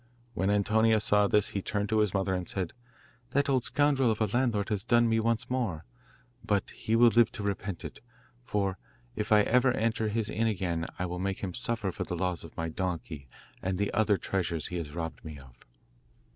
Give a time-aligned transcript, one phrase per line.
[0.33, 2.73] When Antonio saw this he turned to his mother and said:
[3.29, 5.85] 'That old scoundrel of a landlord has done me once more;
[6.43, 7.99] but he will live to repent it,
[8.43, 8.79] for
[9.15, 12.43] if I ever enter his inn again, I will make him suffer for the loss
[12.43, 13.27] of my donkey
[13.61, 15.63] and the other treasures he has robbed me of.